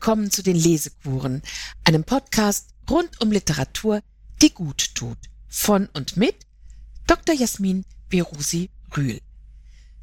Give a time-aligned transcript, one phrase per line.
[0.00, 1.42] willkommen zu den Lesekuren,
[1.84, 4.00] einem Podcast rund um Literatur,
[4.40, 5.18] die gut tut.
[5.46, 6.46] Von und mit
[7.06, 7.34] Dr.
[7.34, 9.20] Jasmin Berusi Rühl.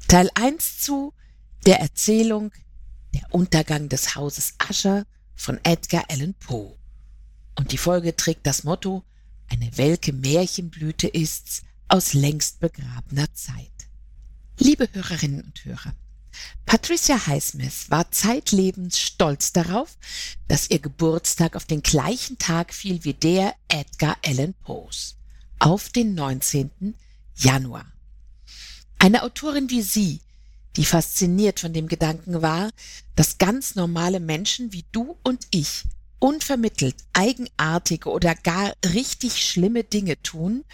[0.06, 1.14] Teil 1 zu
[1.66, 2.52] der Erzählung
[3.12, 5.04] Der Untergang des Hauses Ascher
[5.34, 6.78] von Edgar Allan Poe.
[7.56, 9.02] Und die Folge trägt das Motto
[9.48, 13.88] Eine welke Märchenblüte ist's aus längst begrabener Zeit.
[14.60, 15.92] Liebe Hörerinnen und Hörer,
[16.66, 19.96] Patricia Highsmith war zeitlebens stolz darauf,
[20.48, 25.16] dass ihr Geburtstag auf den gleichen Tag fiel wie der Edgar Allan Poes,
[25.58, 26.94] auf den 19.
[27.36, 27.86] Januar.
[28.98, 30.20] Eine Autorin wie sie,
[30.76, 32.70] die fasziniert von dem Gedanken war,
[33.16, 35.84] dass ganz normale Menschen wie du und ich
[36.18, 40.64] unvermittelt eigenartige oder gar richtig schlimme Dinge tun,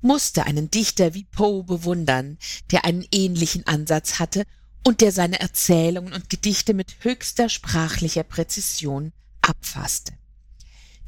[0.00, 2.38] musste einen Dichter wie Poe bewundern,
[2.70, 4.44] der einen ähnlichen Ansatz hatte
[4.84, 10.12] und der seine Erzählungen und Gedichte mit höchster sprachlicher Präzision abfasste.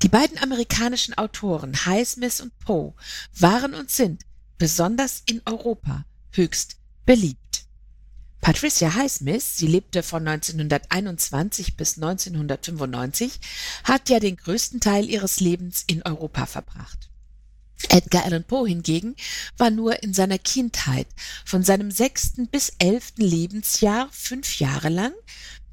[0.03, 2.95] Die beiden amerikanischen Autoren Highsmith und Poe
[3.33, 4.25] waren und sind
[4.59, 7.39] besonders in Europa höchst beliebt.
[8.41, 13.41] Patricia Highsmith, sie lebte von 1921 bis 1995,
[13.85, 17.09] hat ja den größten Teil ihres Lebens in Europa verbracht.
[17.89, 19.15] Edgar Allan Poe hingegen
[19.57, 21.07] war nur in seiner Kindheit
[21.45, 25.13] von seinem sechsten bis elften Lebensjahr fünf Jahre lang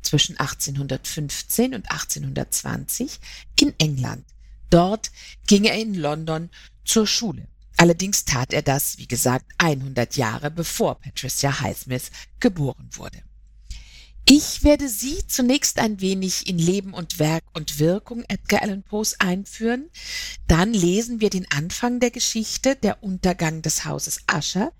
[0.01, 3.19] zwischen 1815 und 1820
[3.59, 4.25] in England.
[4.69, 5.11] Dort
[5.47, 6.49] ging er in London
[6.85, 7.47] zur Schule.
[7.77, 13.23] Allerdings tat er das, wie gesagt, 100 Jahre bevor Patricia Highsmith geboren wurde.
[14.25, 19.19] Ich werde Sie zunächst ein wenig in Leben und Werk und Wirkung Edgar Allan Poes
[19.19, 19.89] einführen.
[20.47, 24.71] Dann lesen wir den Anfang der Geschichte, der Untergang des Hauses Ascher,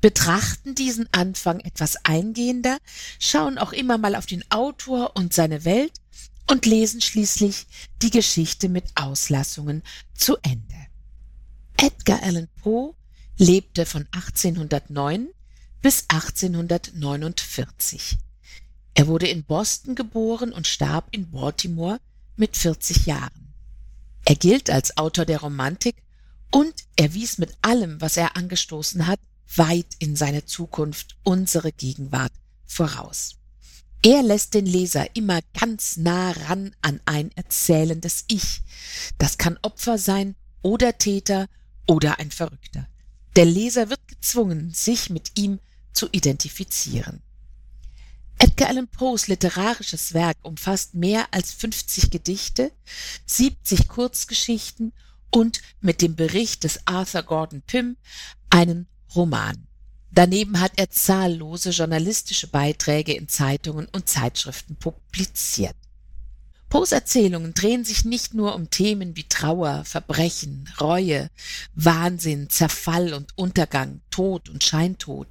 [0.00, 2.78] betrachten diesen Anfang etwas eingehender,
[3.20, 5.92] schauen auch immer mal auf den Autor und seine Welt
[6.50, 7.66] und lesen schließlich
[8.02, 9.82] die Geschichte mit Auslassungen
[10.14, 10.74] zu Ende.
[11.76, 12.94] Edgar Allan Poe
[13.36, 15.28] lebte von 1809
[15.82, 18.18] bis 1849.
[18.96, 22.00] Er wurde in Boston geboren und starb in Baltimore
[22.34, 23.52] mit 40 Jahren.
[24.24, 25.96] Er gilt als Autor der Romantik
[26.50, 29.20] und er wies mit allem, was er angestoßen hat,
[29.54, 32.32] weit in seine Zukunft, unsere Gegenwart
[32.64, 33.36] voraus.
[34.02, 38.62] Er lässt den Leser immer ganz nah ran an ein erzählendes Ich.
[39.18, 41.48] Das kann Opfer sein oder Täter
[41.86, 42.88] oder ein Verrückter.
[43.36, 45.60] Der Leser wird gezwungen, sich mit ihm
[45.92, 47.20] zu identifizieren.
[48.38, 52.70] Edgar Allan Poes literarisches Werk umfasst mehr als 50 Gedichte,
[53.24, 54.92] 70 Kurzgeschichten
[55.30, 57.96] und mit dem Bericht des Arthur Gordon Pym
[58.50, 59.66] einen Roman.
[60.12, 65.76] Daneben hat er zahllose journalistische Beiträge in Zeitungen und Zeitschriften publiziert.
[66.68, 71.30] Poes Erzählungen drehen sich nicht nur um Themen wie Trauer, Verbrechen, Reue,
[71.74, 75.28] Wahnsinn, Zerfall und Untergang, Tod und Scheintod,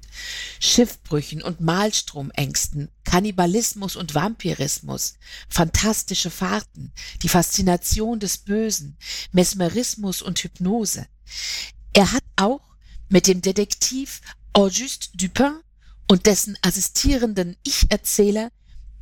[0.60, 5.14] Schiffbrüchen und Mahlstromängsten, Kannibalismus und Vampirismus,
[5.48, 6.92] fantastische Fahrten,
[7.22, 8.96] die Faszination des Bösen,
[9.32, 11.06] Mesmerismus und Hypnose.
[11.92, 12.62] Er hat auch
[13.10, 14.22] mit dem Detektiv
[14.54, 15.60] Auguste Dupin
[16.08, 18.50] und dessen assistierenden Ich-Erzähler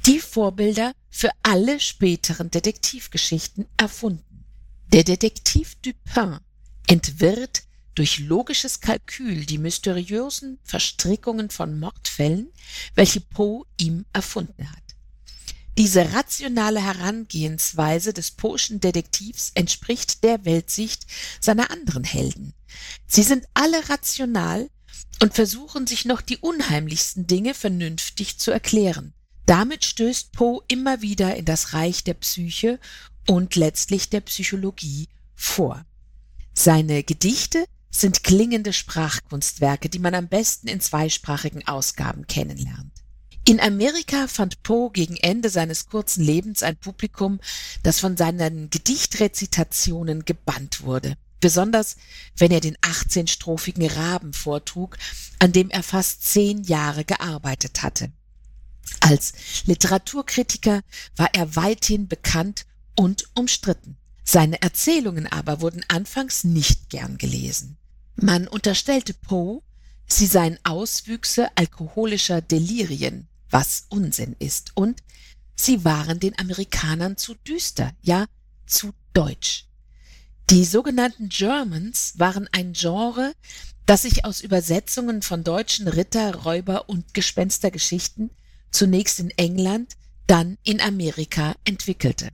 [0.06, 4.44] die Vorbilder für alle späteren Detektivgeschichten erfunden.
[4.92, 6.38] Der Detektiv Dupin
[6.86, 7.62] entwirrt
[7.94, 12.52] durch logisches Kalkül die mysteriösen Verstrickungen von Mordfällen,
[12.94, 14.82] welche Poe ihm erfunden hat.
[15.78, 21.06] Diese rationale Herangehensweise des Poe'schen Detektivs entspricht der Weltsicht
[21.40, 22.52] seiner anderen Helden.
[23.06, 24.70] Sie sind alle rational
[25.22, 29.14] und versuchen sich noch die unheimlichsten Dinge vernünftig zu erklären.
[29.46, 32.78] Damit stößt Poe immer wieder in das Reich der Psyche
[33.26, 35.84] und letztlich der Psychologie vor.
[36.54, 42.92] Seine Gedichte sind klingende Sprachkunstwerke, die man am besten in zweisprachigen Ausgaben kennenlernt.
[43.46, 47.40] In Amerika fand Poe gegen Ende seines kurzen Lebens ein Publikum,
[47.82, 51.16] das von seinen Gedichtrezitationen gebannt wurde.
[51.40, 51.96] Besonders
[52.38, 54.96] wenn er den 18-strophigen Raben vortrug,
[55.38, 58.10] an dem er fast zehn Jahre gearbeitet hatte.
[59.00, 59.32] Als
[59.66, 60.82] Literaturkritiker
[61.16, 62.66] war er weithin bekannt
[62.96, 63.96] und umstritten.
[64.24, 67.76] Seine Erzählungen aber wurden anfangs nicht gern gelesen.
[68.16, 69.62] Man unterstellte Poe,
[70.06, 75.02] sie seien Auswüchse alkoholischer Delirien, was Unsinn ist, und
[75.54, 78.26] sie waren den Amerikanern zu düster, ja
[78.66, 79.66] zu deutsch.
[80.50, 83.34] Die sogenannten Germans waren ein Genre,
[83.86, 88.30] das sich aus Übersetzungen von deutschen Ritter, Räuber und Gespenstergeschichten
[88.74, 89.94] zunächst in England,
[90.26, 92.28] dann in Amerika entwickelte.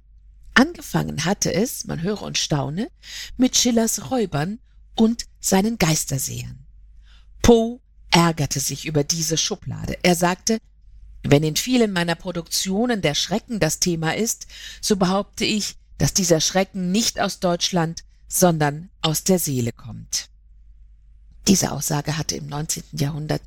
[0.54, 2.90] Angefangen hatte es, man höre und staune,
[3.36, 4.58] mit Schillers Räubern
[4.94, 6.66] und seinen Geistersehern.
[7.42, 9.98] Poe ärgerte sich über diese Schublade.
[10.02, 10.58] Er sagte,
[11.22, 14.46] wenn in vielen meiner Produktionen der Schrecken das Thema ist,
[14.80, 20.28] so behaupte ich, dass dieser Schrecken nicht aus Deutschland, sondern aus der Seele kommt.
[21.46, 22.84] Diese Aussage hatte im 19.
[22.92, 23.42] Jahrhundert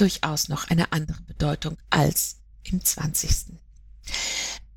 [0.00, 3.58] durchaus noch eine andere Bedeutung als im 20.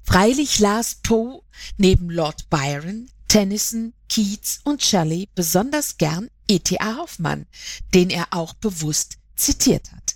[0.04, 1.42] Freilich las Poe
[1.78, 6.98] neben Lord Byron, Tennyson, Keats und Shelley besonders gern E.T.A.
[6.98, 7.46] Hoffmann,
[7.94, 10.16] den er auch bewusst zitiert hat.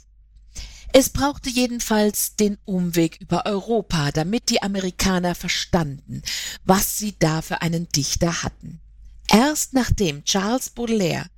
[0.94, 6.22] Es brauchte jedenfalls den Umweg über Europa, damit die Amerikaner verstanden,
[6.64, 8.82] was sie da für einen Dichter hatten.
[9.28, 11.30] Erst nachdem Charles Baudelaire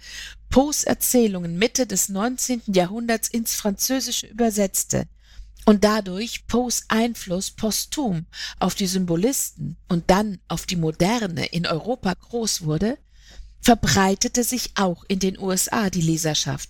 [0.50, 2.64] Poes Erzählungen Mitte des 19.
[2.68, 5.08] Jahrhunderts ins Französische übersetzte
[5.66, 8.26] und dadurch Poes Einfluss posthum
[8.60, 12.98] auf die Symbolisten und dann auf die Moderne in Europa groß wurde,
[13.62, 16.70] verbreitete sich auch in den USA die Leserschaft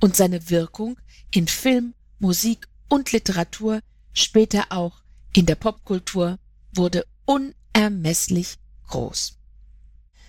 [0.00, 0.98] und seine Wirkung
[1.30, 3.80] in Film, Musik und Literatur,
[4.14, 5.02] später auch
[5.34, 6.38] in der Popkultur,
[6.72, 8.56] wurde unermesslich
[8.86, 9.37] groß.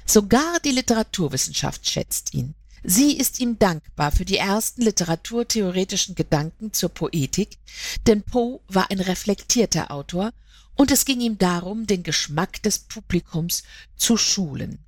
[0.09, 2.55] Sogar die Literaturwissenschaft schätzt ihn.
[2.83, 7.59] Sie ist ihm dankbar für die ersten literaturtheoretischen Gedanken zur Poetik,
[8.07, 10.31] denn Poe war ein reflektierter Autor
[10.73, 13.61] und es ging ihm darum, den Geschmack des Publikums
[13.97, 14.79] zu schulen.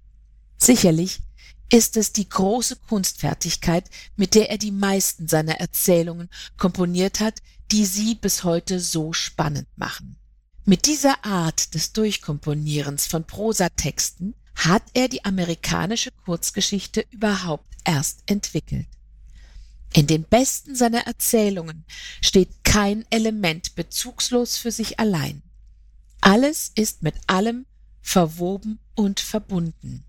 [0.57, 1.19] Sicherlich
[1.71, 7.85] ist es die große Kunstfertigkeit, mit der er die meisten seiner Erzählungen komponiert hat, die
[7.85, 10.15] sie bis heute so spannend machen.
[10.65, 18.87] Mit dieser Art des Durchkomponierens von Prosatexten hat er die amerikanische Kurzgeschichte überhaupt erst entwickelt.
[19.93, 21.83] In den besten seiner Erzählungen
[22.21, 25.41] steht kein Element bezugslos für sich allein.
[26.21, 27.65] Alles ist mit allem
[28.01, 30.05] verwoben und verbunden.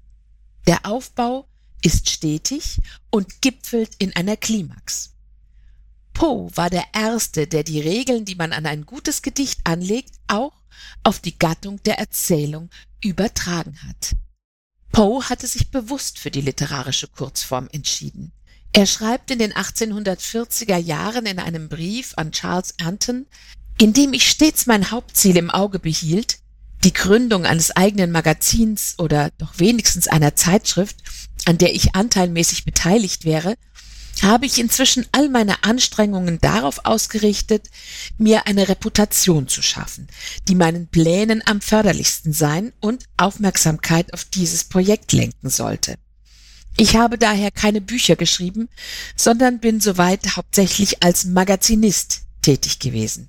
[0.66, 1.48] Der Aufbau
[1.82, 2.78] ist stetig
[3.10, 5.12] und gipfelt in einer Klimax.
[6.14, 10.52] Poe war der Erste, der die Regeln, die man an ein gutes Gedicht anlegt, auch
[11.02, 12.70] auf die Gattung der Erzählung
[13.02, 14.12] übertragen hat.
[14.92, 18.32] Poe hatte sich bewusst für die literarische Kurzform entschieden.
[18.74, 23.26] Er schreibt in den 1840er Jahren in einem Brief an Charles Anton,
[23.78, 26.38] in dem ich stets mein Hauptziel im Auge behielt,
[26.84, 30.96] die Gründung eines eigenen Magazins oder doch wenigstens einer Zeitschrift,
[31.46, 33.56] an der ich anteilmäßig beteiligt wäre,
[34.20, 37.70] habe ich inzwischen all meine Anstrengungen darauf ausgerichtet,
[38.18, 40.08] mir eine Reputation zu schaffen,
[40.48, 45.96] die meinen Plänen am förderlichsten sein und Aufmerksamkeit auf dieses Projekt lenken sollte.
[46.76, 48.68] Ich habe daher keine Bücher geschrieben,
[49.16, 53.28] sondern bin soweit hauptsächlich als Magazinist tätig gewesen.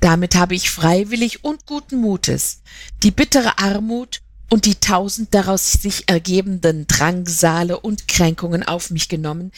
[0.00, 2.62] Damit habe ich freiwillig und guten Mutes
[3.04, 4.20] die bittere Armut
[4.52, 9.50] und die tausend daraus sich ergebenden Drangsale und Kränkungen auf mich genommen,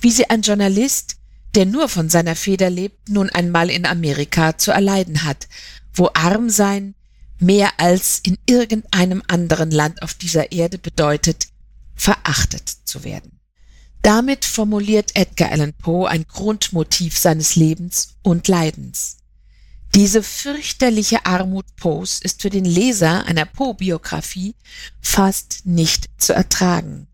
[0.00, 1.18] wie sie ein Journalist,
[1.54, 5.46] der nur von seiner Feder lebt, nun einmal in Amerika zu erleiden hat,
[5.94, 6.96] wo arm sein
[7.38, 11.46] mehr als in irgendeinem anderen Land auf dieser Erde bedeutet,
[11.94, 13.38] verachtet zu werden.
[14.02, 19.19] Damit formuliert Edgar Allan Poe ein Grundmotiv seines Lebens und Leidens.
[19.94, 24.54] Diese fürchterliche Armut Poes ist für den Leser einer Poe-Biografie
[25.00, 27.08] fast nicht zu ertragen.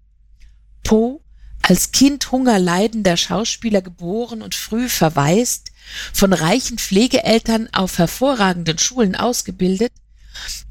[0.84, 1.20] Poe,
[1.62, 5.72] als Kind hungerleidender Schauspieler geboren und früh verwaist,
[6.12, 9.92] von reichen Pflegeeltern auf hervorragenden Schulen ausgebildet,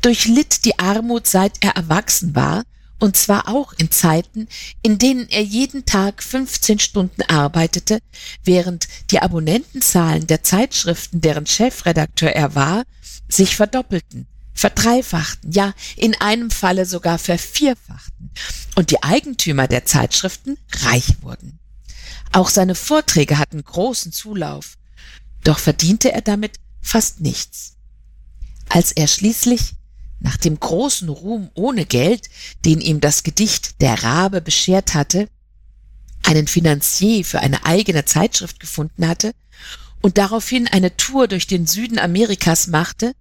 [0.01, 2.63] durchlitt die Armut seit er erwachsen war
[2.99, 4.47] und zwar auch in Zeiten,
[4.81, 7.99] in denen er jeden Tag 15 Stunden arbeitete,
[8.43, 12.83] während die Abonnentenzahlen der Zeitschriften, deren Chefredakteur er war,
[13.27, 18.31] sich verdoppelten, verdreifachten, ja in einem Falle sogar vervierfachten
[18.75, 21.59] und die Eigentümer der Zeitschriften reich wurden.
[22.31, 24.77] Auch seine Vorträge hatten großen Zulauf,
[25.43, 27.73] doch verdiente er damit fast nichts.
[28.69, 29.75] Als er schließlich
[30.19, 32.29] nach dem großen Ruhm ohne Geld,
[32.63, 35.27] den ihm das Gedicht Der Rabe beschert hatte,
[36.23, 39.33] einen Finanzier für eine eigene Zeitschrift gefunden hatte
[40.01, 43.15] und daraufhin eine Tour durch den Süden Amerikas machte,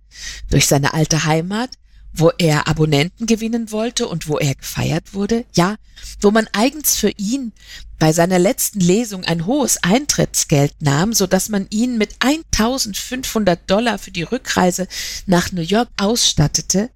[0.51, 1.71] durch seine alte Heimat,
[2.17, 5.77] wo er Abonnenten gewinnen wollte und wo er gefeiert wurde, ja,
[6.21, 7.53] wo man eigens für ihn
[7.99, 13.99] bei seiner letzten Lesung ein hohes Eintrittsgeld nahm, so dass man ihn mit 1500 Dollar
[13.99, 14.87] für die Rückreise
[15.27, 16.91] nach New York ausstattete,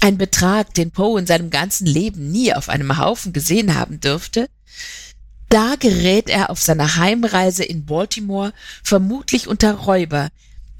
[0.00, 4.48] ein Betrag, den Poe in seinem ganzen Leben nie auf einem Haufen gesehen haben dürfte,
[5.50, 8.52] da gerät er auf seiner Heimreise in Baltimore
[8.84, 10.30] vermutlich unter Räuber,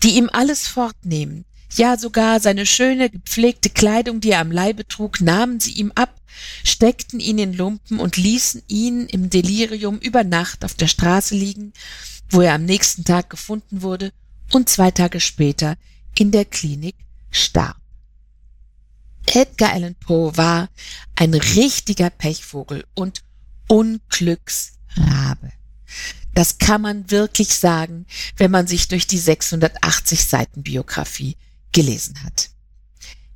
[0.03, 1.45] die ihm alles fortnehmen,
[1.79, 6.15] ja sogar seine schöne, gepflegte Kleidung, die er am Leibe trug, nahmen sie ihm ab,
[6.65, 11.73] steckten ihn in Lumpen und ließen ihn im Delirium über Nacht auf der Straße liegen,
[12.31, 14.13] wo er am nächsten Tag gefunden wurde
[14.53, 15.77] und zwei Tage später
[16.19, 16.97] in der Klinik
[17.31, 17.77] starb.
[19.27, 20.69] Edgar Allan Poe war
[21.15, 23.23] ein richtiger Pechvogel und
[23.69, 25.53] Unglücksrabe.
[26.35, 31.37] Das kann man wirklich sagen, wenn man sich durch die 680 Seiten Biografie
[31.73, 32.51] gelesen hat.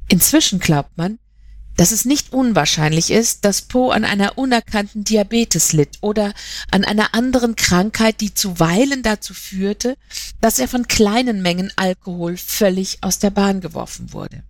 [0.09, 1.19] Inzwischen glaubt man,
[1.77, 6.33] dass es nicht unwahrscheinlich ist, dass Poe an einer unerkannten Diabetes litt oder
[6.71, 9.97] an einer anderen Krankheit, die zuweilen dazu führte,
[10.41, 14.45] dass er von kleinen Mengen Alkohol völlig aus der Bahn geworfen wurde.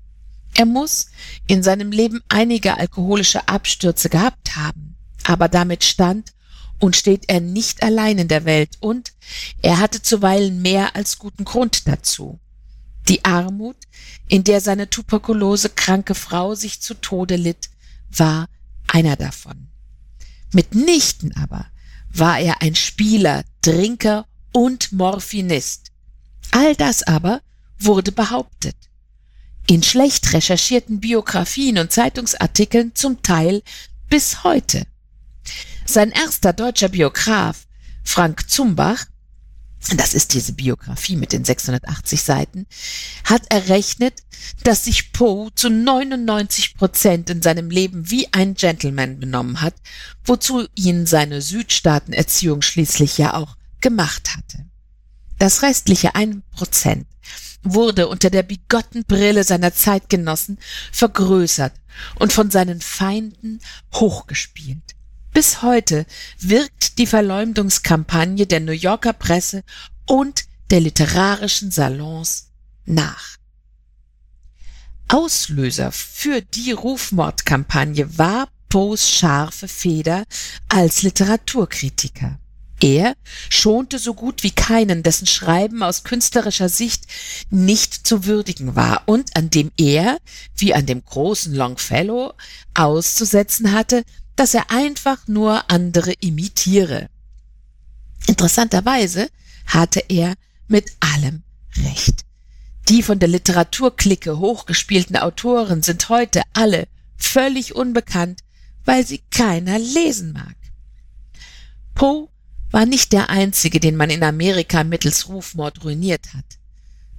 [0.55, 1.09] Er muss
[1.47, 6.33] in seinem Leben einige alkoholische Abstürze gehabt haben, aber damit stand
[6.79, 9.13] und steht er nicht allein in der Welt und
[9.63, 12.39] er hatte zuweilen mehr als guten Grund dazu.
[13.09, 13.77] Die Armut,
[14.29, 17.71] in der seine tuberkulose kranke Frau sich zu Tode litt,
[18.11, 18.49] war
[18.87, 19.69] einer davon.
[20.53, 21.67] Mitnichten aber
[22.11, 25.91] war er ein Spieler, Trinker und Morphinist.
[26.53, 27.43] All das aber
[27.79, 28.77] wurde behauptet.
[29.67, 33.63] In schlecht recherchierten Biografien und Zeitungsartikeln zum Teil
[34.09, 34.87] bis heute.
[35.87, 37.67] Sein erster deutscher Biograf,
[38.05, 39.07] Frank Zumbach,
[39.97, 42.67] das ist diese Biografie mit den 680 Seiten,
[43.25, 44.15] hat errechnet,
[44.63, 49.75] dass sich Poe zu 99 Prozent in seinem Leben wie ein Gentleman benommen hat,
[50.25, 54.67] wozu ihn seine Südstaatenerziehung schließlich ja auch gemacht hatte.
[55.39, 57.07] Das restliche ein Prozent
[57.63, 60.59] wurde unter der bigotten Brille seiner Zeitgenossen
[60.93, 61.73] vergrößert
[62.19, 63.61] und von seinen Feinden
[63.95, 64.94] hochgespielt.
[65.35, 66.07] Bis heute
[66.39, 69.65] wirkt die Verleumdungskampagne der New Yorker Presse
[70.07, 72.53] und der literarischen Salons
[72.85, 73.37] nach.
[75.09, 80.23] Auslöser für die Rufmordkampagne war Poes scharfe Feder
[80.69, 82.39] als Literaturkritiker.
[82.81, 83.15] Er
[83.51, 87.07] schonte so gut wie keinen, dessen Schreiben aus künstlerischer Sicht
[87.51, 90.19] nicht zu würdigen war und an dem er,
[90.57, 92.35] wie an dem großen Longfellow,
[92.75, 94.05] auszusetzen hatte,
[94.37, 97.09] dass er einfach nur andere imitiere.
[98.27, 99.31] Interessanterweise
[99.67, 100.35] hatte er
[100.67, 101.43] mit allem
[101.77, 102.25] recht.
[102.89, 106.87] Die von der Literaturklicke hochgespielten Autoren sind heute alle
[107.17, 108.41] völlig unbekannt,
[108.85, 110.57] weil sie keiner lesen mag.
[111.95, 112.29] Poe
[112.71, 116.45] war nicht der einzige, den man in Amerika mittels Rufmord ruiniert hat.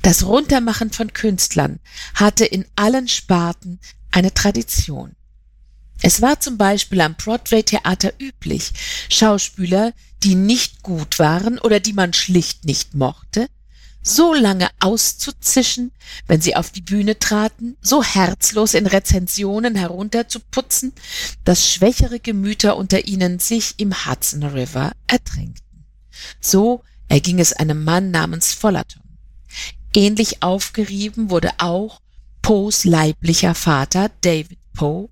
[0.02, 1.80] Das Runtermachen von Künstlern
[2.14, 3.80] hatte in allen Sparten
[4.12, 5.16] eine Tradition.
[6.02, 8.72] Es war zum Beispiel am Broadway-Theater üblich,
[9.10, 13.48] Schauspieler, die nicht gut waren oder die man schlicht nicht mochte,
[14.02, 15.92] so lange auszuzischen,
[16.28, 20.94] wenn sie auf die Bühne traten, so herzlos in Rezensionen herunterzuputzen,
[21.44, 25.86] dass schwächere Gemüter unter ihnen sich im Hudson River ertränkten.
[26.40, 29.02] So erging es einem Mann namens Fullerton.
[29.96, 32.00] Ähnlich aufgerieben wurde auch
[32.44, 35.10] Poes leiblicher Vater David Poe,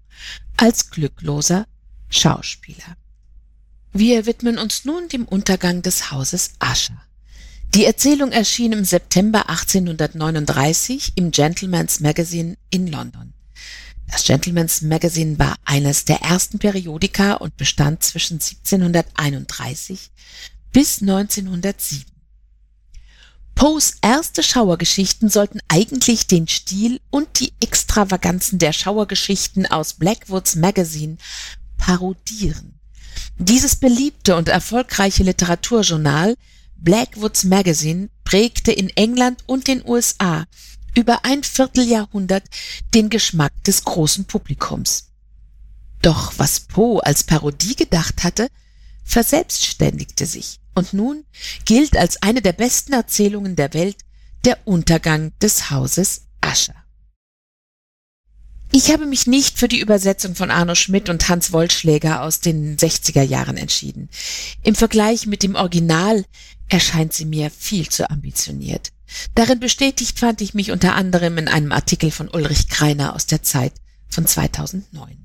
[0.58, 1.68] als glückloser
[2.10, 2.98] Schauspieler.
[3.92, 7.02] Wir widmen uns nun dem Untergang des Hauses Ascher.
[7.76, 13.34] Die Erzählung erschien im September 1839 im Gentleman's Magazine in London.
[14.08, 20.12] Das Gentleman's Magazine war eines der ersten Periodika und bestand zwischen 1731
[20.72, 22.13] bis 1907.
[23.56, 31.18] Poes erste Schauergeschichten sollten eigentlich den Stil und die Extravaganzen der Schauergeschichten aus Blackwoods Magazine
[31.78, 32.80] parodieren.
[33.38, 36.36] Dieses beliebte und erfolgreiche Literaturjournal
[36.78, 40.46] Blackwoods Magazine prägte in England und den USA
[40.96, 42.44] über ein Vierteljahrhundert
[42.94, 45.10] den Geschmack des großen Publikums.
[46.02, 48.50] Doch was Poe als Parodie gedacht hatte,
[49.04, 51.26] verselbstständigte sich und nun
[51.66, 53.98] gilt als eine der besten Erzählungen der Welt
[54.46, 56.76] der Untergang des Hauses Ascher.
[58.76, 62.76] Ich habe mich nicht für die Übersetzung von Arno Schmidt und Hans Wollschläger aus den
[62.76, 64.10] 60er Jahren entschieden.
[64.64, 66.26] Im Vergleich mit dem Original
[66.70, 68.92] erscheint sie mir viel zu ambitioniert.
[69.36, 73.44] Darin bestätigt fand ich mich unter anderem in einem Artikel von Ulrich Kreiner aus der
[73.44, 73.74] Zeit
[74.10, 75.23] von 2009.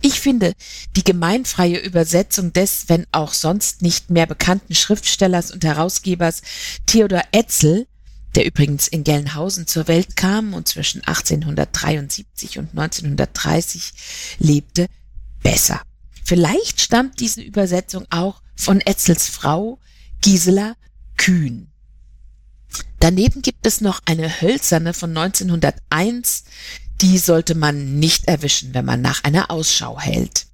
[0.00, 0.54] Ich finde,
[0.96, 6.42] die gemeinfreie Übersetzung des, wenn auch sonst nicht mehr bekannten Schriftstellers und Herausgebers
[6.86, 7.86] Theodor Etzel,
[8.34, 13.92] der übrigens in Gelnhausen zur Welt kam und zwischen 1873 und 1930
[14.38, 14.86] lebte,
[15.42, 15.82] besser.
[16.24, 19.78] Vielleicht stammt diese Übersetzung auch von Etzels Frau
[20.20, 20.74] Gisela
[21.16, 21.70] Kühn.
[23.00, 26.44] Daneben gibt es noch eine hölzerne von 1901,
[27.00, 30.46] die sollte man nicht erwischen, wenn man nach einer Ausschau hält.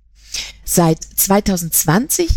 [0.64, 2.28] Seit 2020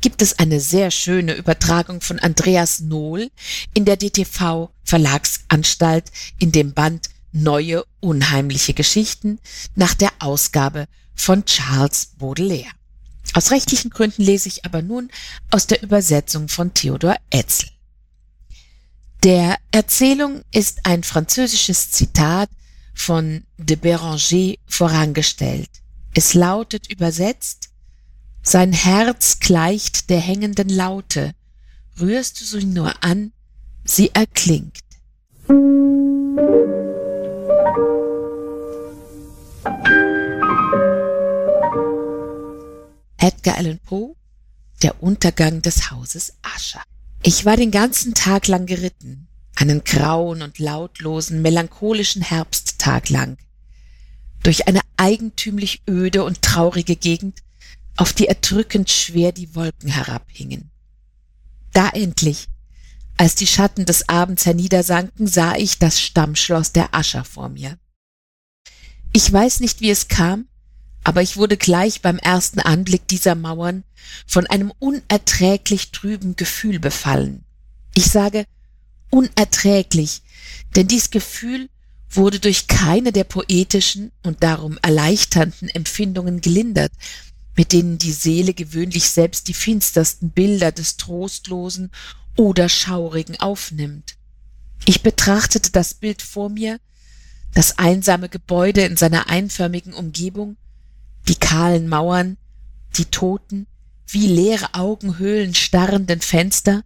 [0.00, 3.30] gibt es eine sehr schöne Übertragung von Andreas Nohl
[3.74, 9.38] in der DTV Verlagsanstalt in dem Band Neue unheimliche Geschichten
[9.74, 12.70] nach der Ausgabe von Charles Baudelaire.
[13.34, 15.10] Aus rechtlichen Gründen lese ich aber nun
[15.50, 17.68] aus der Übersetzung von Theodor Etzel.
[19.22, 22.48] Der Erzählung ist ein französisches Zitat
[22.96, 25.70] von de Béranger vorangestellt.
[26.14, 27.68] Es lautet übersetzt
[28.42, 31.32] Sein Herz gleicht der hängenden Laute,
[32.00, 33.32] rührst du sie nur an,
[33.84, 34.80] sie erklingt.
[43.18, 44.14] Edgar Allan Poe
[44.82, 46.82] Der Untergang des Hauses Ascher
[47.22, 53.38] Ich war den ganzen Tag lang geritten, einen grauen und lautlosen, melancholischen Herbsttag lang,
[54.42, 57.42] durch eine eigentümlich öde und traurige Gegend,
[57.96, 60.70] auf die erdrückend schwer die Wolken herabhingen.
[61.72, 62.46] Da endlich,
[63.16, 67.78] als die Schatten des Abends herniedersanken, sah ich das Stammschloss der Ascher vor mir.
[69.12, 70.46] Ich weiß nicht, wie es kam,
[71.02, 73.84] aber ich wurde gleich beim ersten Anblick dieser Mauern
[74.26, 77.44] von einem unerträglich trüben Gefühl befallen.
[77.94, 78.44] Ich sage
[79.10, 80.22] unerträglich,
[80.74, 81.68] denn dies Gefühl
[82.10, 86.92] wurde durch keine der poetischen und darum erleichternden Empfindungen gelindert,
[87.56, 91.90] mit denen die Seele gewöhnlich selbst die finstersten Bilder des Trostlosen
[92.36, 94.16] oder Schaurigen aufnimmt.
[94.84, 96.78] Ich betrachtete das Bild vor mir,
[97.54, 100.56] das einsame Gebäude in seiner einförmigen Umgebung,
[101.28, 102.36] die kahlen Mauern,
[102.96, 103.66] die toten,
[104.06, 106.84] wie leere Augenhöhlen starrenden Fenster,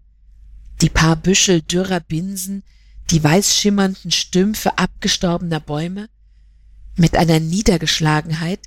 [0.81, 2.63] die paar Büschel dürrer Binsen,
[3.11, 6.09] die weiß schimmernden Stümpfe abgestorbener Bäume,
[6.97, 8.61] mit einer Niedergeschlagenheit,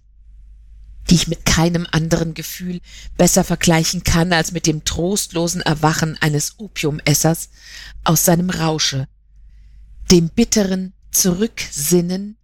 [1.09, 2.81] die ich mit keinem anderen Gefühl
[3.17, 7.49] besser vergleichen kann als mit dem trostlosen Erwachen eines Opiumessers
[8.03, 9.07] aus seinem Rausche,
[10.11, 12.37] dem bitteren Zurücksinnen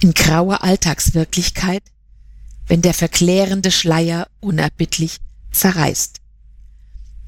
[0.00, 1.82] in grauer Alltagswirklichkeit,
[2.66, 5.18] wenn der verklärende Schleier unerbittlich
[5.52, 6.20] zerreißt.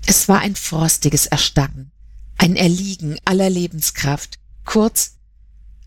[0.08, 1.90] Es war ein frostiges Erstarren,
[2.38, 5.16] ein Erliegen aller Lebenskraft, kurz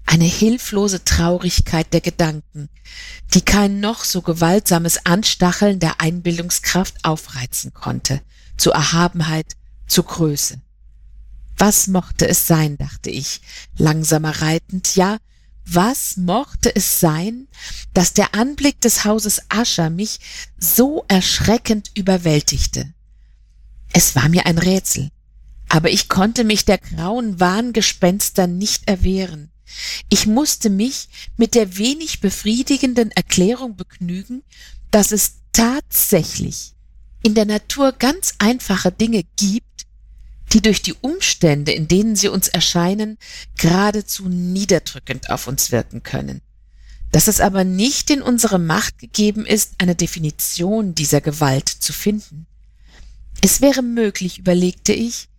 [0.06, 2.68] eine hilflose Traurigkeit der Gedanken,
[3.34, 8.22] die kein noch so gewaltsames Anstacheln der Einbildungskraft aufreizen konnte,
[8.58, 9.56] zur Erhabenheit,
[9.88, 10.60] zur Größe.
[11.58, 13.40] Was mochte es sein, dachte ich,
[13.78, 15.20] langsamer reitend, ja,
[15.66, 17.48] was mochte es sein,
[17.94, 20.20] dass der Anblick des Hauses Ascher mich
[20.58, 22.94] so erschreckend überwältigte?
[23.94, 25.10] Es war mir ein Rätsel,
[25.68, 29.52] aber ich konnte mich der grauen Wahngespenster nicht erwehren.
[30.10, 34.44] Ich musste mich mit der wenig befriedigenden Erklärung begnügen,
[34.92, 36.74] dass es tatsächlich
[37.24, 39.86] in der Natur ganz einfache Dinge gibt,
[40.54, 43.18] die durch die Umstände, in denen sie uns erscheinen,
[43.58, 46.42] geradezu niederdrückend auf uns wirken können.
[47.12, 52.48] Dass es aber nicht in unsere Macht gegeben ist, eine Definition dieser Gewalt zu finden.
[53.42, 55.30] Es wäre möglich, überlegte ich,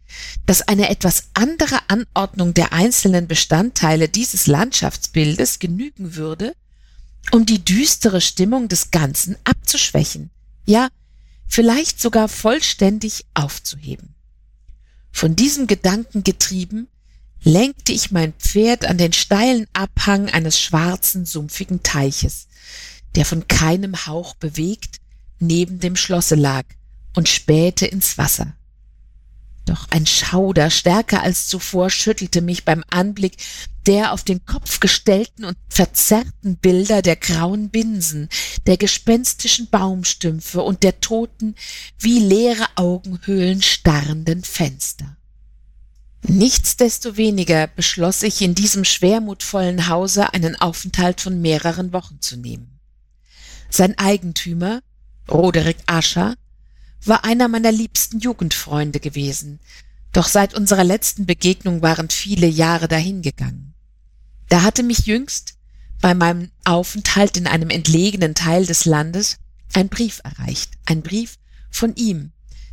[0.47, 6.55] dass eine etwas andere Anordnung der einzelnen Bestandteile dieses Landschaftsbildes genügen würde,
[7.33, 10.31] um die düstere Stimmung des Ganzen abzuschwächen,
[10.65, 10.89] ja,
[11.47, 14.15] vielleicht sogar vollständig aufzuheben.
[15.13, 16.89] Von diesem Gedanken getrieben,
[17.43, 22.49] lenkte ich mein Pferd an den steilen Abhang eines schwarzen, sumpfigen Teiches,
[23.15, 24.97] der von keinem Hauch bewegt
[25.39, 26.65] neben dem Schlosse lag,
[27.14, 28.55] und spähte ins Wasser.
[29.66, 33.37] Doch ein Schauder stärker als zuvor schüttelte mich beim Anblick
[33.87, 38.29] der auf den Kopf gestellten und verzerrten Bilder der grauen Binsen,
[38.66, 41.55] der gespenstischen Baumstümpfe und der toten,
[41.99, 45.16] wie leere Augenhöhlen starrenden Fenster.
[46.23, 52.79] Nichtsdestoweniger beschloss ich, in diesem schwermutvollen Hause einen Aufenthalt von mehreren Wochen zu nehmen.
[53.70, 54.83] Sein Eigentümer,
[55.31, 56.35] Roderick Ascher,
[57.05, 59.61] war einer meiner liebsten Jugendfreunde gewesen,
[60.13, 63.75] doch seit unserer letzten Begegnung waren viele Jahre dahingegangen.
[64.49, 65.55] Da hatte mich jüngst
[66.01, 69.39] bei meinem Aufenthalt in einem entlegenen Teil des Landes
[69.73, 71.39] ein Brief erreicht, ein Brief
[71.71, 72.33] von ihm,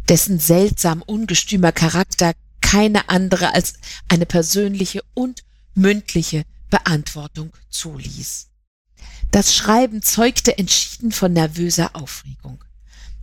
[0.10, 3.74] dessen seltsam ungestümer Charakter keine andere als
[4.08, 5.44] eine persönliche und
[5.76, 8.48] mündliche Beantwortung zuließ.
[9.32, 12.64] Das Schreiben zeugte entschieden von nervöser Aufregung.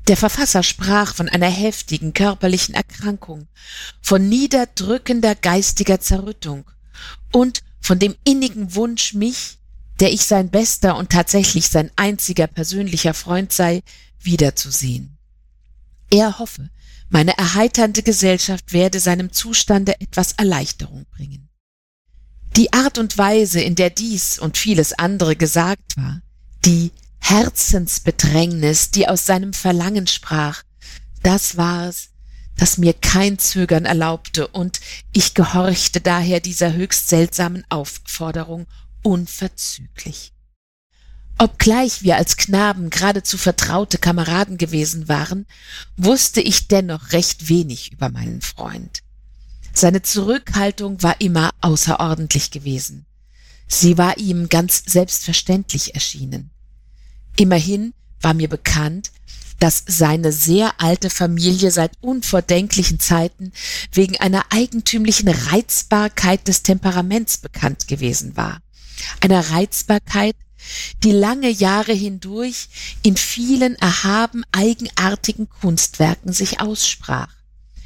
[0.06, 3.48] Der Verfasser sprach von einer heftigen körperlichen Erkrankung,
[4.02, 6.64] von niederdrückender geistiger Zerrüttung
[7.32, 9.58] und von dem innigen Wunsch, mich,
[10.00, 13.82] der ich sein bester und tatsächlich sein einziger persönlicher Freund sei,
[14.20, 15.16] wiederzusehen.
[16.10, 16.70] Er hoffe,
[17.08, 21.48] meine erheiternde Gesellschaft werde seinem Zustande etwas Erleichterung bringen.
[22.56, 26.20] Die Art und Weise, in der dies und vieles andere gesagt war,
[26.64, 26.92] die
[27.26, 30.62] Herzensbedrängnis, die aus seinem Verlangen sprach,
[31.22, 32.10] das war es,
[32.54, 34.78] das mir kein Zögern erlaubte, und
[35.10, 38.66] ich gehorchte daher dieser höchst seltsamen Aufforderung
[39.02, 40.34] unverzüglich.
[41.38, 45.46] Obgleich wir als Knaben geradezu vertraute Kameraden gewesen waren,
[45.96, 49.00] wusste ich dennoch recht wenig über meinen Freund.
[49.72, 53.06] Seine Zurückhaltung war immer außerordentlich gewesen.
[53.66, 56.50] Sie war ihm ganz selbstverständlich erschienen.
[57.36, 59.10] Immerhin war mir bekannt,
[59.60, 63.52] dass seine sehr alte Familie seit unvordenklichen Zeiten
[63.92, 68.60] wegen einer eigentümlichen Reizbarkeit des Temperaments bekannt gewesen war.
[69.20, 70.36] Einer Reizbarkeit,
[71.02, 72.68] die lange Jahre hindurch
[73.02, 77.32] in vielen erhaben eigenartigen Kunstwerken sich aussprach.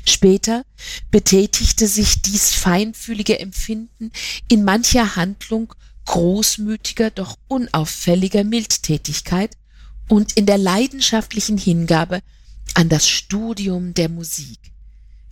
[0.07, 0.65] Später
[1.11, 4.11] betätigte sich dies feinfühlige Empfinden
[4.49, 5.75] in mancher Handlung
[6.09, 9.57] großmütiger, doch unauffälliger Mildtätigkeit
[10.09, 12.21] und in der leidenschaftlichen Hingabe
[12.75, 14.59] an das Studium der Musik,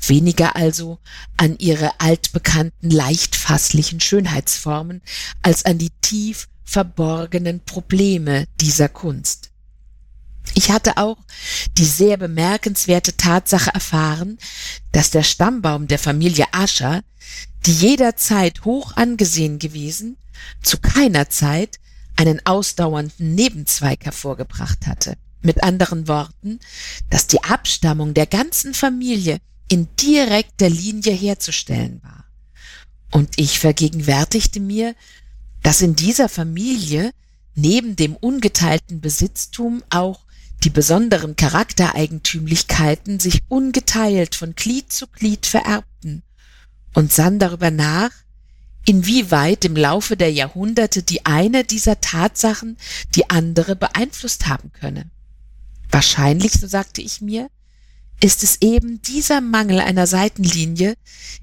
[0.06, 0.98] weniger also
[1.38, 5.00] an ihre altbekannten leichtfasslichen Schönheitsformen
[5.40, 9.50] als an die tief verborgenen Probleme dieser Kunst.
[10.54, 11.16] Ich hatte auch
[11.78, 14.36] die sehr bemerkenswerte Tatsache erfahren,
[14.92, 17.02] dass der Stammbaum der Familie Ascher,
[17.64, 20.18] die jederzeit hoch angesehen gewesen,
[20.62, 21.78] zu keiner Zeit
[22.16, 25.16] einen ausdauernden Nebenzweig hervorgebracht hatte.
[25.42, 26.58] Mit anderen Worten,
[27.10, 32.24] dass die Abstammung der ganzen Familie in direkter Linie herzustellen war.
[33.10, 34.94] Und ich vergegenwärtigte mir,
[35.62, 37.12] dass in dieser Familie
[37.54, 40.20] neben dem ungeteilten Besitztum auch
[40.64, 46.22] die besonderen Charaktereigentümlichkeiten sich ungeteilt von Glied zu Glied vererbten
[46.94, 48.10] und sann darüber nach,
[48.86, 52.78] inwieweit im Laufe der Jahrhunderte die eine dieser Tatsachen
[53.14, 55.10] die andere beeinflusst haben könne.
[55.90, 57.48] Wahrscheinlich, so sagte ich mir,
[58.20, 60.94] ist es eben dieser Mangel einer Seitenlinie,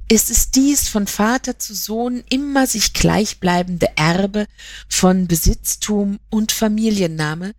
[0.10, 4.48] ist es dies von Vater zu Sohn immer sich gleichbleibende Erbe
[4.90, 7.54] von Besitztum und Familienname,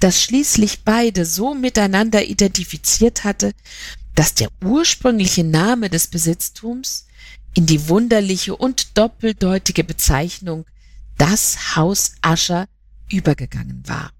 [0.00, 3.52] das schließlich beide so miteinander identifiziert hatte,
[4.14, 7.06] dass der ursprüngliche Name des Besitztums
[7.56, 10.66] in die wunderliche und doppeldeutige Bezeichnung
[11.16, 12.68] das Haus Ascher
[13.10, 14.12] übergegangen war.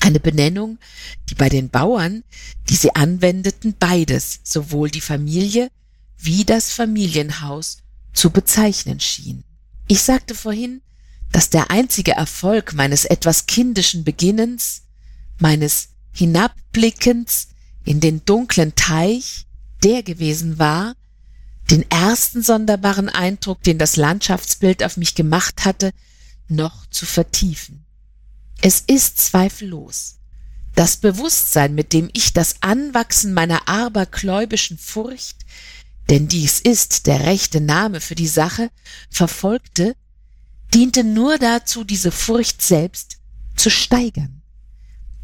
[0.00, 0.78] Eine Benennung,
[1.28, 2.24] die bei den Bauern,
[2.68, 5.70] die sie anwendeten, beides, sowohl die Familie
[6.18, 7.78] wie das Familienhaus,
[8.12, 9.44] zu bezeichnen schien.
[9.86, 10.82] Ich sagte vorhin,
[11.30, 14.82] dass der einzige Erfolg meines etwas kindischen Beginnens,
[15.38, 17.48] meines Hinabblickens
[17.84, 19.46] in den dunklen Teich,
[19.84, 20.96] der gewesen war,
[21.70, 25.92] den ersten sonderbaren Eindruck, den das Landschaftsbild auf mich gemacht hatte,
[26.48, 27.84] noch zu vertiefen.
[28.60, 30.16] Es ist zweifellos.
[30.74, 35.38] Das Bewusstsein, mit dem ich das Anwachsen meiner abergläubischen Furcht,
[36.08, 38.70] denn dies ist der rechte Name für die Sache,
[39.10, 39.94] verfolgte,
[40.74, 43.18] diente nur dazu, diese Furcht selbst
[43.56, 44.42] zu steigern.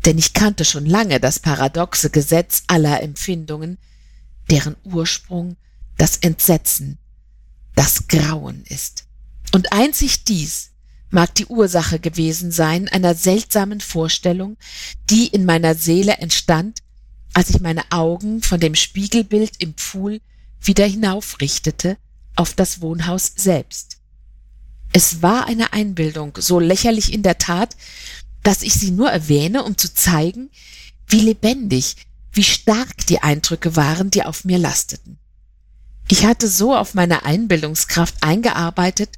[0.04, 3.78] Denn ich kannte schon lange das paradoxe Gesetz aller Empfindungen,
[4.48, 5.56] deren Ursprung
[5.96, 6.98] das Entsetzen,
[7.74, 9.04] das Grauen ist.
[9.52, 10.70] Und einzig dies
[11.10, 14.56] mag die Ursache gewesen sein einer seltsamen Vorstellung,
[15.08, 16.82] die in meiner Seele entstand,
[17.32, 20.20] als ich meine Augen von dem Spiegelbild im Pfuhl
[20.60, 21.96] wieder hinaufrichtete
[22.34, 23.98] auf das Wohnhaus selbst.
[24.92, 27.76] Es war eine Einbildung, so lächerlich in der Tat,
[28.42, 30.50] dass ich sie nur erwähne, um zu zeigen,
[31.08, 31.96] wie lebendig,
[32.32, 35.18] wie stark die Eindrücke waren, die auf mir lasteten.
[36.08, 39.10] Ich hatte so auf meine Einbildungskraft eingearbeitet,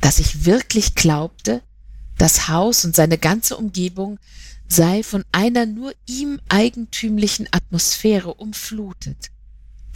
[0.00, 1.62] dass ich wirklich glaubte,
[2.18, 4.18] das Haus und seine ganze Umgebung
[4.66, 9.30] sei von einer nur ihm eigentümlichen Atmosphäre umflutet.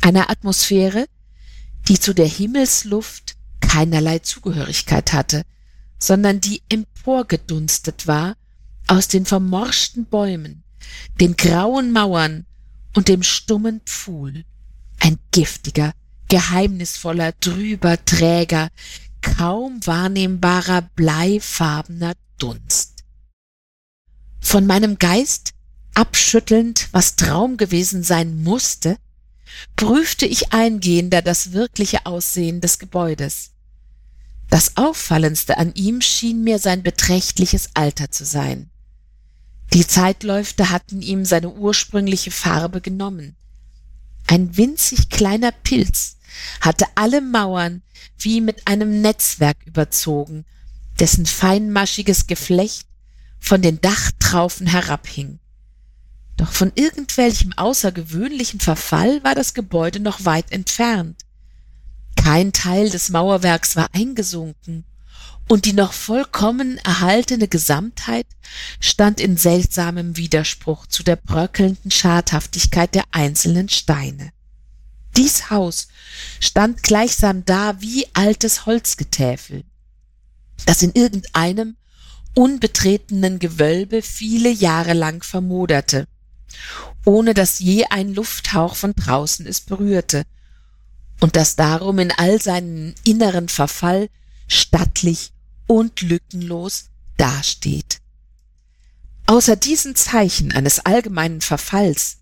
[0.00, 1.06] Einer Atmosphäre,
[1.88, 5.42] die zu der Himmelsluft keinerlei Zugehörigkeit hatte,
[5.98, 8.36] sondern die emporgedunstet war
[8.86, 10.64] aus den vermorschten Bäumen,
[11.20, 12.46] den grauen Mauern
[12.94, 14.44] und dem stummen Pfuhl.
[15.00, 15.92] Ein giftiger,
[16.32, 18.70] geheimnisvoller, trüber, träger,
[19.20, 23.04] kaum wahrnehmbarer, bleifarbener Dunst.
[24.40, 25.52] Von meinem Geist
[25.92, 28.96] abschüttelnd, was Traum gewesen sein musste,
[29.76, 33.50] prüfte ich eingehender das wirkliche Aussehen des Gebäudes.
[34.48, 38.70] Das Auffallendste an ihm schien mir sein beträchtliches Alter zu sein.
[39.74, 43.36] Die Zeitläufte hatten ihm seine ursprüngliche Farbe genommen.
[44.28, 46.16] Ein winzig kleiner Pilz
[46.60, 47.82] hatte alle Mauern
[48.18, 50.44] wie mit einem Netzwerk überzogen,
[51.00, 52.86] dessen feinmaschiges Geflecht
[53.38, 55.38] von den Dachtraufen herabhing.
[56.36, 61.22] Doch von irgendwelchem außergewöhnlichen Verfall war das Gebäude noch weit entfernt.
[62.16, 64.84] Kein Teil des Mauerwerks war eingesunken,
[65.48, 68.26] und die noch vollkommen erhaltene Gesamtheit
[68.80, 74.32] stand in seltsamem Widerspruch zu der bröckelnden Schadhaftigkeit der einzelnen Steine.
[75.16, 75.88] Dies Haus
[76.40, 79.64] stand gleichsam da wie altes Holzgetäfel,
[80.66, 81.76] das in irgendeinem
[82.34, 86.06] unbetretenen Gewölbe viele Jahre lang vermoderte,
[87.04, 90.24] ohne dass je ein Lufthauch von draußen es berührte,
[91.20, 94.08] und das darum in all seinem inneren Verfall
[94.48, 95.32] stattlich
[95.66, 98.00] und lückenlos dasteht.
[99.26, 102.18] Außer diesen Zeichen eines allgemeinen Verfalls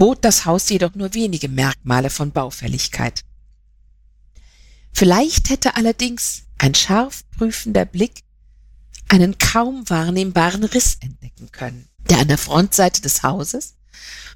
[0.00, 3.22] bot das Haus jedoch nur wenige Merkmale von Baufälligkeit.
[4.94, 8.22] Vielleicht hätte allerdings ein scharf prüfender Blick
[9.08, 13.74] einen kaum wahrnehmbaren Riss entdecken können, der an der Frontseite des Hauses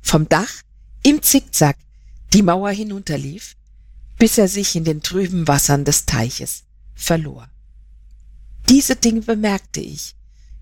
[0.03, 0.53] vom Dach
[1.03, 1.79] im Zickzack
[2.35, 3.57] die Mauer hinunterlief,
[4.19, 7.49] bis er sich in den trüben Wassern des Teiches verlor.
[8.69, 10.15] Diese Dinge bemerkte ich,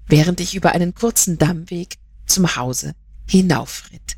[0.07, 2.95] während ich über einen kurzen Dammweg zum Hause
[3.27, 4.17] hinaufritt.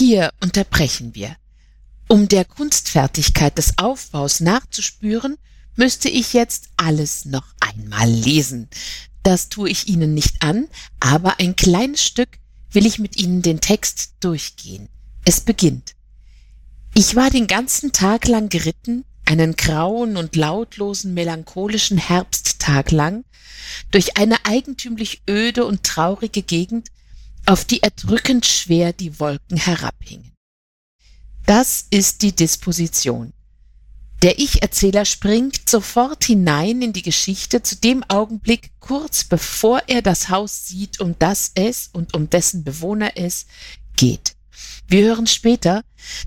[0.00, 1.36] Hier unterbrechen wir.
[2.08, 5.36] Um der Kunstfertigkeit des Aufbaus nachzuspüren,
[5.76, 8.70] müsste ich jetzt alles noch einmal lesen.
[9.22, 10.68] Das tue ich Ihnen nicht an,
[11.00, 12.30] aber ein kleines Stück
[12.70, 14.88] will ich mit Ihnen den Text durchgehen.
[15.26, 15.94] Es beginnt.
[16.94, 23.26] Ich war den ganzen Tag lang geritten, einen grauen und lautlosen melancholischen Herbsttag lang,
[23.90, 26.88] durch eine eigentümlich öde und traurige Gegend,
[27.46, 30.32] auf die erdrückend schwer die Wolken herabhingen.
[31.46, 33.32] Das ist die Disposition.
[34.22, 40.28] Der Ich-Erzähler springt sofort hinein in die Geschichte zu dem Augenblick, kurz bevor er das
[40.28, 43.46] Haus sieht, um das es und um dessen Bewohner es
[43.96, 44.36] geht.
[44.86, 45.82] Wir hören später,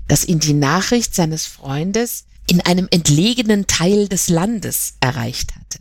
[0.08, 5.78] dass ihn die Nachricht seines Freundes in einem entlegenen Teil des Landes erreicht hatte.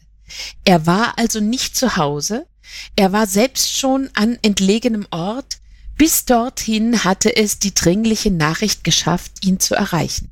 [0.65, 2.45] Er war also nicht zu Hause,
[2.95, 5.59] er war selbst schon an entlegenem Ort,
[5.97, 10.31] bis dorthin hatte es die dringliche Nachricht geschafft, ihn zu erreichen.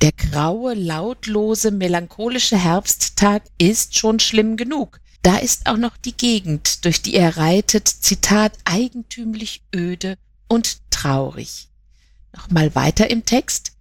[0.00, 5.00] Der graue, lautlose, melancholische Herbsttag ist schon schlimm genug.
[5.22, 10.16] Da ist auch noch die Gegend, durch die er reitet, Zitat, eigentümlich öde
[10.48, 11.68] und traurig.
[12.34, 13.72] Nochmal weiter im Text.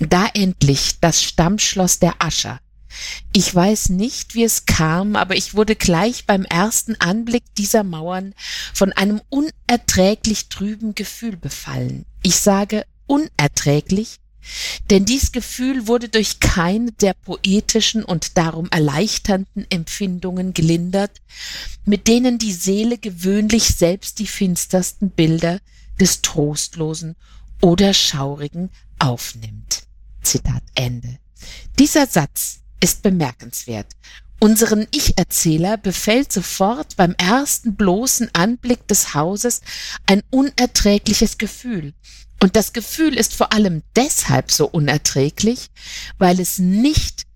[0.00, 2.58] Da endlich das Stammschloss der Ascher.
[3.32, 8.34] Ich weiß nicht, wie es kam, aber ich wurde gleich beim ersten Anblick dieser Mauern
[8.74, 12.04] von einem unerträglich trüben Gefühl befallen.
[12.22, 14.18] Ich sage unerträglich,
[14.90, 21.20] denn dies Gefühl wurde durch keine der poetischen und darum erleichternden Empfindungen gelindert,
[21.84, 25.60] mit denen die Seele gewöhnlich selbst die finstersten Bilder
[26.00, 27.16] des Trostlosen
[27.60, 29.82] oder Schaurigen aufnimmt.
[30.22, 31.18] Zitat Ende.
[31.78, 33.86] Dieser Satz ist bemerkenswert.
[34.40, 39.60] Unseren Ich-Erzähler befällt sofort beim ersten bloßen Anblick des Hauses
[40.06, 41.92] ein unerträgliches Gefühl.
[42.42, 45.68] Und das Gefühl ist vor allem deshalb so unerträglich,
[46.16, 47.26] weil es nicht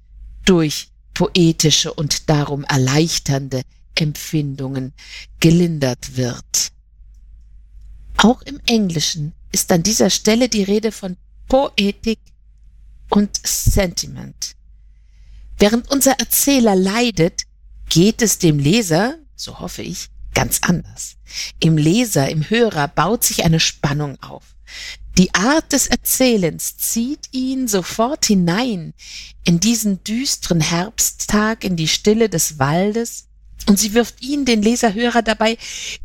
[0.46, 3.62] durch poetische und darum erleichternde
[3.94, 4.94] Empfindungen
[5.40, 6.72] gelindert wird.
[8.16, 11.16] Auch im Englischen ist an dieser Stelle die Rede von
[11.48, 12.18] Poetik
[13.11, 14.57] und Sentiment.
[15.59, 17.43] Während unser Erzähler leidet,
[17.88, 21.17] geht es dem Leser, so hoffe ich, ganz anders.
[21.61, 24.43] Im Leser, im Hörer baut sich eine Spannung auf.
[25.17, 28.95] Die Art des Erzählens zieht ihn sofort hinein
[29.45, 33.29] in diesen düsteren Herbsttag, in die Stille des Waldes,
[33.67, 35.57] und sie wirft ihn, den Leserhörer, dabei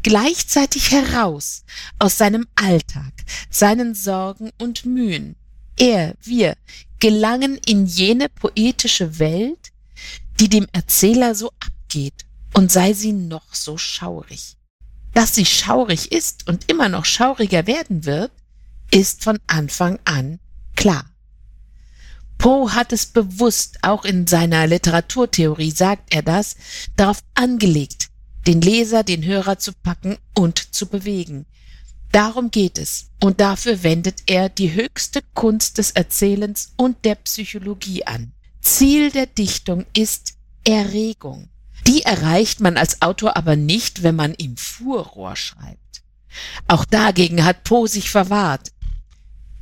[0.03, 1.63] gleichzeitig heraus
[1.97, 3.11] aus seinem Alltag,
[3.49, 5.35] seinen Sorgen und Mühen.
[5.77, 6.55] Er, wir,
[6.99, 9.71] gelangen in jene poetische Welt,
[10.39, 14.55] die dem Erzähler so abgeht, und sei sie noch so schaurig.
[15.13, 18.31] Dass sie schaurig ist und immer noch schauriger werden wird,
[18.91, 20.39] ist von Anfang an
[20.75, 21.05] klar.
[22.37, 26.55] Poe hat es bewusst, auch in seiner Literaturtheorie sagt er das,
[26.95, 28.07] darauf angelegt,
[28.47, 31.45] den Leser, den Hörer zu packen und zu bewegen.
[32.11, 38.05] Darum geht es, und dafür wendet er die höchste Kunst des Erzählens und der Psychologie
[38.05, 38.31] an.
[38.61, 41.49] Ziel der Dichtung ist Erregung.
[41.87, 46.03] Die erreicht man als Autor aber nicht, wenn man im Fuhrrohr schreibt.
[46.67, 48.71] Auch dagegen hat Poe sich verwahrt.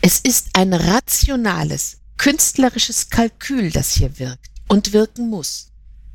[0.01, 5.71] Es ist ein rationales, künstlerisches Kalkül, das hier wirkt und wirken muss.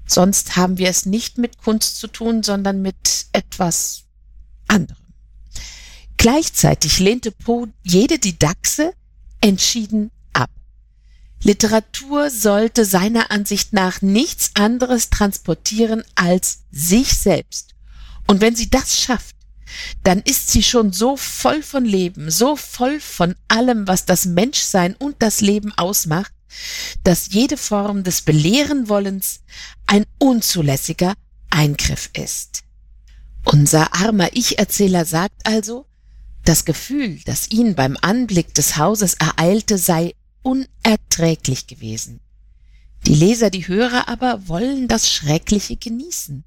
[0.07, 4.05] Sonst haben wir es nicht mit Kunst zu tun, sondern mit etwas
[4.69, 5.02] anderem.
[6.23, 8.95] Gleichzeitig lehnte Poe jede Didaxe
[9.41, 10.51] entschieden ab.
[11.43, 17.75] Literatur sollte seiner Ansicht nach nichts anderes transportieren als sich selbst.
[18.29, 19.35] Und wenn sie das schafft,
[20.05, 24.95] dann ist sie schon so voll von Leben, so voll von allem, was das Menschsein
[24.95, 26.33] und das Leben ausmacht,
[27.03, 29.41] dass jede Form des Belehrenwollens
[29.89, 31.15] ein unzulässiger
[31.51, 32.63] Eingriff ist.
[33.45, 35.85] Unser armer Ich-Erzähler sagt also,
[36.45, 42.21] das Gefühl, das ihn beim Anblick des Hauses ereilte, sei unerträglich gewesen.
[43.07, 46.45] Die Leser, die Hörer aber wollen das Schreckliche genießen.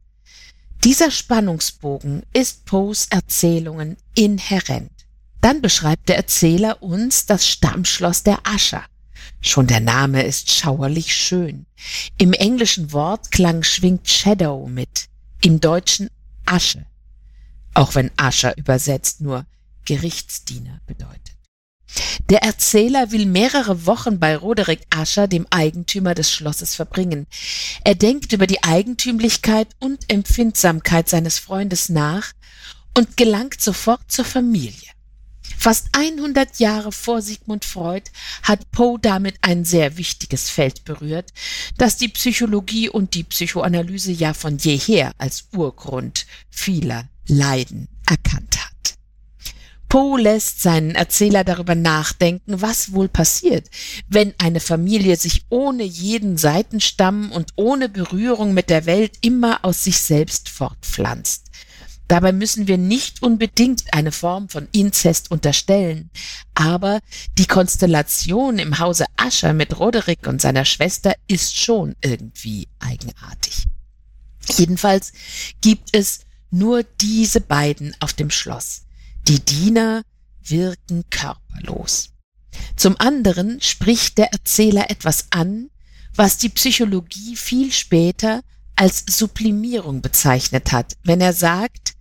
[0.84, 4.91] Dieser Spannungsbogen ist Poes Erzählungen inhärent.
[5.41, 8.84] Dann beschreibt der Erzähler uns das Stammschloss der Ascher.
[9.41, 11.65] Schon der Name ist schauerlich schön.
[12.17, 15.08] Im englischen Wortklang schwingt Shadow mit,
[15.43, 16.10] im Deutschen
[16.45, 16.86] Asche.
[17.73, 19.45] Auch wenn Ascher übersetzt nur
[19.86, 21.36] Gerichtsdiener bedeutet.
[22.30, 27.28] Der Erzähler will mehrere Wochen bei Roderick Ascher, dem Eigentümer des Schlosses, verbringen.
[27.84, 32.34] Er denkt über die Eigentümlichkeit und Empfindsamkeit seines Freundes nach
[32.98, 34.89] und gelangt sofort zur Familie.
[35.58, 38.10] Fast 100 Jahre vor Sigmund Freud
[38.43, 41.32] hat Poe damit ein sehr wichtiges Feld berührt,
[41.78, 48.55] das die Psychologie und die Psychoanalyse ja von jeher als Urgrund vieler Leiden erkannt.
[49.89, 53.69] Poe lässt seinen Erzähler darüber nachdenken, was wohl passiert,
[54.08, 59.84] wenn eine Familie sich ohne jeden Seitenstamm und ohne Berührung mit der Welt immer aus
[59.84, 61.45] sich selbst fortpflanzt.
[62.08, 66.12] Dabei müssen wir nicht unbedingt eine Form von Inzest unterstellen,
[66.54, 67.00] aber
[67.38, 73.65] die Konstellation im Hause Ascher mit Roderick und seiner Schwester ist schon irgendwie eigenartig.
[74.56, 75.13] Jedenfalls
[75.62, 76.21] gibt es
[76.52, 78.85] nur diese beiden auf dem Schloss.
[79.28, 80.04] Die Diener
[80.44, 82.10] wirken körperlos.
[82.76, 85.72] Zum anderen spricht der Erzähler etwas an,
[86.14, 88.42] was die Psychologie viel später
[88.76, 91.96] als Sublimierung bezeichnet hat, wenn er sagt,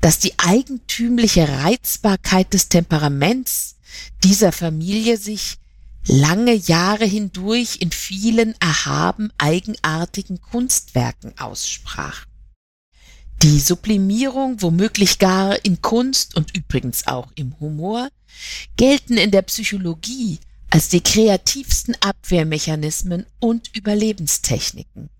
[0.00, 3.76] dass die eigentümliche Reizbarkeit des Temperaments
[4.22, 5.58] dieser Familie sich
[6.06, 12.26] lange Jahre hindurch in vielen erhaben eigenartigen Kunstwerken aussprach.
[13.44, 18.08] Die Sublimierung, womöglich gar in Kunst und übrigens auch im Humor,
[18.78, 20.38] gelten in der Psychologie
[20.70, 25.10] als die kreativsten Abwehrmechanismen und Überlebenstechniken.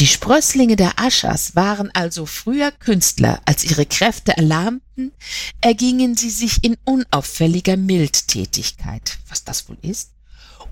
[0.00, 5.12] Die Sprösslinge der Aschers waren also früher Künstler, als ihre Kräfte erlahmten,
[5.60, 10.10] ergingen sie sich in unauffälliger Mildtätigkeit, was das wohl ist,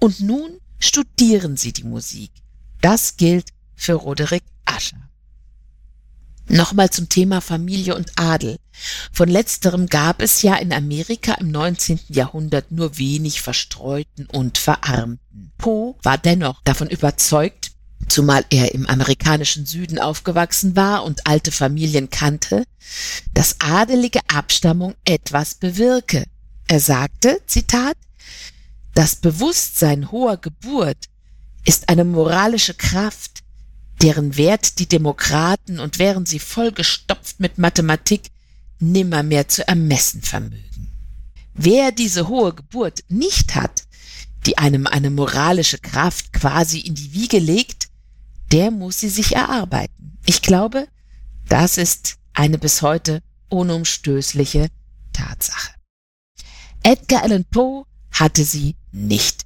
[0.00, 2.32] und nun studieren sie die Musik.
[2.80, 5.05] Das gilt für Roderick Ascher.
[6.48, 8.58] Nochmal zum Thema Familie und Adel.
[9.12, 12.00] Von letzterem gab es ja in Amerika im 19.
[12.08, 15.52] Jahrhundert nur wenig Verstreuten und Verarmten.
[15.58, 17.72] Poe war dennoch davon überzeugt,
[18.08, 22.64] zumal er im amerikanischen Süden aufgewachsen war und alte Familien kannte,
[23.34, 26.24] dass adelige Abstammung etwas bewirke.
[26.68, 27.96] Er sagte, Zitat,
[28.94, 30.96] das Bewusstsein hoher Geburt
[31.64, 33.42] ist eine moralische Kraft,
[34.02, 38.30] deren Wert die Demokraten und wären sie vollgestopft mit Mathematik
[38.78, 40.88] nimmermehr zu ermessen vermögen.
[41.54, 43.84] Wer diese hohe Geburt nicht hat,
[44.44, 47.88] die einem eine moralische Kraft quasi in die Wiege legt,
[48.52, 50.18] der muss sie sich erarbeiten.
[50.26, 50.86] Ich glaube,
[51.48, 54.68] das ist eine bis heute unumstößliche
[55.12, 55.72] Tatsache.
[56.82, 59.45] Edgar Allan Poe hatte sie nicht.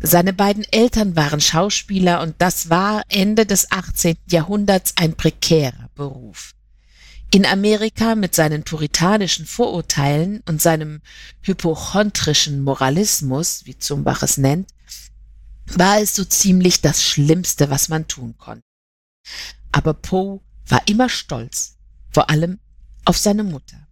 [0.00, 4.16] Seine beiden Eltern waren Schauspieler und das war Ende des 18.
[4.30, 6.54] Jahrhunderts ein prekärer Beruf.
[7.30, 11.00] In Amerika mit seinen puritanischen Vorurteilen und seinem
[11.42, 14.68] hypochondrischen Moralismus, wie Zumbach es nennt,
[15.66, 18.62] war es so ziemlich das Schlimmste, was man tun konnte.
[19.72, 21.76] Aber Poe war immer stolz,
[22.10, 22.60] vor allem
[23.04, 23.86] auf seine Mutter.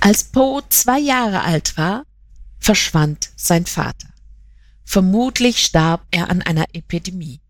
[0.00, 2.04] Als Poe zwei Jahre alt war,
[2.58, 4.07] verschwand sein Vater.
[4.90, 7.42] Vermutlich starb er an einer Epidemie.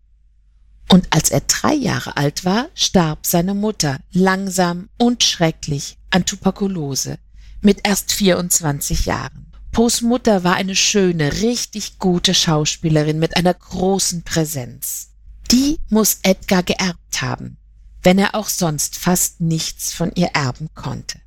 [0.89, 7.17] Und als er drei Jahre alt war, starb seine Mutter langsam und schrecklich an Tuberkulose
[7.61, 9.53] mit erst 24 Jahren.
[9.71, 15.11] Poes Mutter war eine schöne, richtig gute Schauspielerin mit einer großen Präsenz.
[15.49, 17.55] Die muss Edgar geerbt haben,
[18.03, 21.21] wenn er auch sonst fast nichts von ihr erben konnte.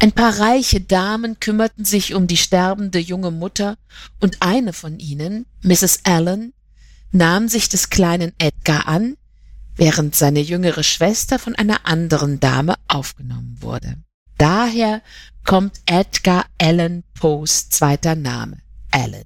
[0.00, 3.76] Ein paar reiche Damen kümmerten sich um die sterbende junge Mutter
[4.20, 6.00] und eine von ihnen, Mrs.
[6.04, 6.52] Allen,
[7.12, 9.16] nahm sich des kleinen Edgar an,
[9.76, 13.96] während seine jüngere Schwester von einer anderen Dame aufgenommen wurde.
[14.36, 15.00] Daher
[15.44, 18.58] kommt Edgar Allan Poes zweiter Name,
[18.90, 19.24] Allan.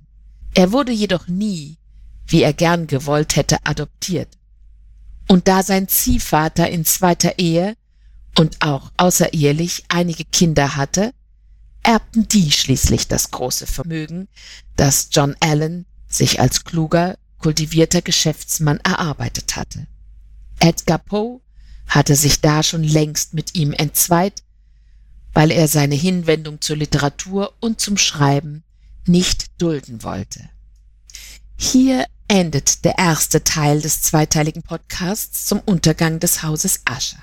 [0.55, 1.79] Er wurde jedoch nie,
[2.27, 4.29] wie er gern gewollt hätte, adoptiert.
[5.29, 7.77] Und da sein Ziehvater in zweiter Ehe
[8.37, 11.12] und auch außerehelich einige Kinder hatte,
[11.83, 14.29] erbten die schließlich das große Vermögen,
[14.76, 19.87] das John Allen sich als kluger, kultivierter Geschäftsmann erarbeitet hatte.
[20.61, 21.41] Edgar Poe
[21.87, 24.43] hatte sich da schon längst mit ihm entzweit,
[25.33, 28.64] weil er seine Hinwendung zur Literatur und zum Schreiben
[29.07, 30.49] nicht dulden wollte.
[31.57, 37.22] Hier endet der erste Teil des zweiteiligen Podcasts zum Untergang des Hauses Ascher.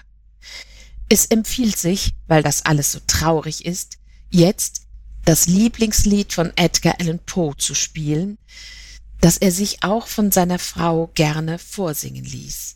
[1.09, 3.97] Es empfiehlt sich, weil das alles so traurig ist,
[4.29, 4.81] jetzt
[5.23, 8.37] das Lieblingslied von Edgar Allan Poe zu spielen,
[9.21, 12.75] das er sich auch von seiner Frau gerne vorsingen ließ.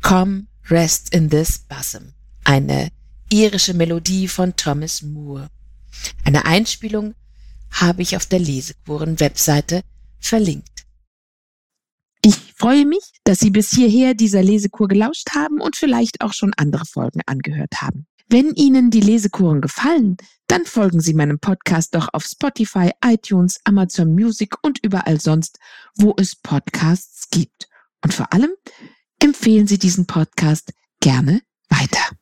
[0.00, 2.12] Come, rest in this bosom,
[2.44, 2.90] eine
[3.30, 5.48] irische Melodie von Thomas Moore.
[6.24, 7.14] Eine Einspielung
[7.70, 9.82] habe ich auf der Lesekuren-Webseite
[10.18, 10.84] verlinkt.
[12.24, 16.52] Ich freue mich, dass Sie bis hierher dieser Lesekur gelauscht haben und vielleicht auch schon
[16.56, 18.06] andere Folgen angehört haben.
[18.28, 20.16] Wenn Ihnen die Lesekuren gefallen,
[20.46, 25.58] dann folgen Sie meinem Podcast doch auf Spotify, iTunes, Amazon Music und überall sonst,
[25.96, 27.68] wo es Podcasts gibt.
[28.04, 28.52] Und vor allem
[29.18, 32.16] empfehlen Sie diesen Podcast gerne weiter.